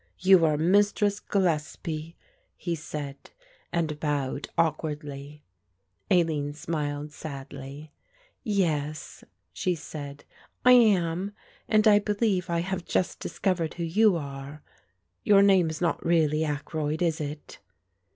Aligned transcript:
"You 0.17 0.45
are 0.45 0.57
Mistress 0.57 1.19
Gillespie," 1.19 2.15
he 2.57 2.73
said, 2.73 3.29
and 3.71 3.99
bowed 3.99 4.49
awkwardly. 4.57 5.43
Aline 6.09 6.55
smiled 6.55 7.11
sadly. 7.11 7.91
"Yes," 8.43 9.23
she 9.53 9.75
said, 9.75 10.23
"I 10.65 10.71
am 10.71 11.33
and 11.69 11.87
I 11.87 11.99
believe 11.99 12.49
I 12.49 12.61
have 12.61 12.83
just 12.83 13.19
discovered 13.19 13.75
who 13.75 13.83
you 13.83 14.15
are. 14.15 14.63
Your 15.23 15.43
name 15.43 15.69
is 15.69 15.81
not 15.81 16.03
really 16.03 16.43
Ackroyd, 16.43 17.03
is 17.03 17.21
it?" 17.21 17.59